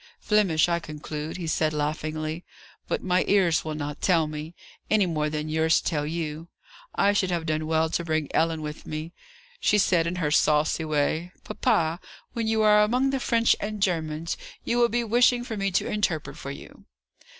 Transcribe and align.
"Flemish, 0.19 0.67
I 0.67 0.79
conclude," 0.79 1.37
he 1.37 1.45
said 1.45 1.73
laughingly; 1.73 2.43
"but 2.87 3.03
my 3.03 3.23
ears 3.27 3.63
will 3.63 3.75
not 3.75 4.01
tell 4.01 4.25
me, 4.25 4.55
any 4.89 5.05
more 5.05 5.29
than 5.29 5.47
yours 5.47 5.79
tell 5.79 6.07
you. 6.07 6.47
I 6.95 7.13
should 7.13 7.29
have 7.29 7.45
done 7.45 7.67
well 7.67 7.87
to 7.91 8.03
bring 8.03 8.27
Ellen 8.33 8.63
with 8.63 8.87
me. 8.87 9.13
She 9.59 9.77
said, 9.77 10.07
in 10.07 10.15
her 10.15 10.31
saucy 10.31 10.85
way, 10.85 11.33
'Papa, 11.43 11.99
when 12.33 12.47
you 12.47 12.63
are 12.63 12.81
among 12.81 13.11
the 13.11 13.19
French 13.19 13.55
and 13.59 13.79
Germans, 13.79 14.37
you 14.63 14.79
will 14.79 14.89
be 14.89 15.03
wishing 15.03 15.43
for 15.43 15.55
me 15.55 15.69
to 15.69 15.85
interpret 15.87 16.35
for 16.35 16.49
you. 16.49 16.85